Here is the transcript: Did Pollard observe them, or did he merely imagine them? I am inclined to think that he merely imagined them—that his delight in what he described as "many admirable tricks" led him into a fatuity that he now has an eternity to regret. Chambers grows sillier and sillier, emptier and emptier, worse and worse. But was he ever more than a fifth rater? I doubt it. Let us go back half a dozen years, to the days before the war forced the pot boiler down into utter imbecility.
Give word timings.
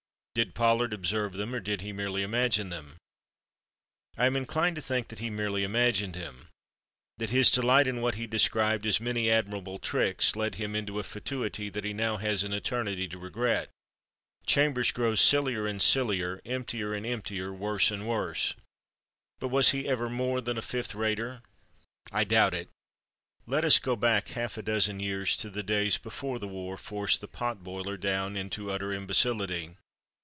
Did 0.33 0.55
Pollard 0.55 0.93
observe 0.93 1.33
them, 1.33 1.53
or 1.53 1.59
did 1.59 1.81
he 1.81 1.91
merely 1.91 2.23
imagine 2.23 2.69
them? 2.69 2.95
I 4.17 4.27
am 4.27 4.37
inclined 4.37 4.77
to 4.77 4.81
think 4.81 5.09
that 5.09 5.19
he 5.19 5.29
merely 5.29 5.65
imagined 5.65 6.13
them—that 6.13 7.31
his 7.31 7.51
delight 7.51 7.85
in 7.85 7.99
what 7.99 8.15
he 8.15 8.27
described 8.27 8.85
as 8.85 9.01
"many 9.01 9.29
admirable 9.29 9.77
tricks" 9.77 10.37
led 10.37 10.55
him 10.55 10.73
into 10.73 10.99
a 10.99 11.03
fatuity 11.03 11.69
that 11.71 11.83
he 11.83 11.91
now 11.91 12.15
has 12.15 12.45
an 12.45 12.53
eternity 12.53 13.09
to 13.09 13.17
regret. 13.19 13.71
Chambers 14.45 14.93
grows 14.93 15.19
sillier 15.19 15.67
and 15.67 15.81
sillier, 15.81 16.39
emptier 16.45 16.93
and 16.93 17.05
emptier, 17.05 17.51
worse 17.51 17.91
and 17.91 18.07
worse. 18.07 18.53
But 19.41 19.49
was 19.49 19.71
he 19.71 19.85
ever 19.85 20.09
more 20.09 20.39
than 20.39 20.57
a 20.57 20.61
fifth 20.61 20.95
rater? 20.95 21.41
I 22.09 22.23
doubt 22.23 22.53
it. 22.53 22.69
Let 23.45 23.65
us 23.65 23.79
go 23.79 23.97
back 23.97 24.29
half 24.29 24.57
a 24.57 24.61
dozen 24.63 25.01
years, 25.01 25.35
to 25.35 25.49
the 25.49 25.61
days 25.61 25.97
before 25.97 26.39
the 26.39 26.47
war 26.47 26.77
forced 26.77 27.19
the 27.19 27.27
pot 27.27 27.65
boiler 27.65 27.97
down 27.97 28.37
into 28.37 28.71
utter 28.71 28.93
imbecility. 28.93 29.75